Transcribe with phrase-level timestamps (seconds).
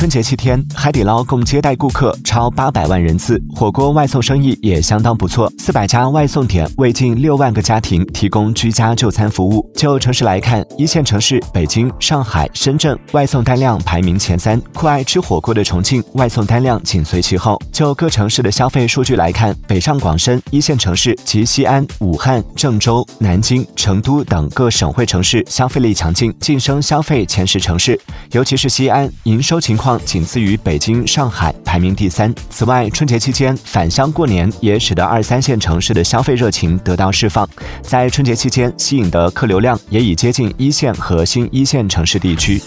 [0.00, 5.52] 春节七天，海底捞共接待顾客超八百万人次，火锅外送生意也相当不错。
[5.58, 9.70] 四百家外送点为近六万个家庭提供居家就餐服务。
[9.74, 17.60] 就城市来看，一线城市北京、上海、深圳外送单量排名前三，酷爱吃火锅的重庆外送单量紧随其后。
[17.70, 28.00] 就各城市的消费数据来看，北上广深一线城市及西安、武汉、郑州、南京、成都等各省会城市消费力强劲，晋升消费前十城市。
[28.32, 32.34] 尤其是西安，营收情况仅次于北京、上海，排名第三。
[32.50, 37.48] 此外，春节期间返乡过年也使得二三线城市的消费热情得到释放，
[37.82, 42.60] 在春节期间吸引的客流量也已接近一线和新一线城市地区。